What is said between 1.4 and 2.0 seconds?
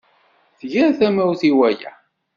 i waya.